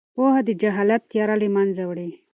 پوهه 0.15 0.41
د 0.47 0.49
جهالت 0.61 1.01
تیاره 1.11 1.35
له 1.41 1.47
منځه 1.55 1.83
وړي. 1.89 2.09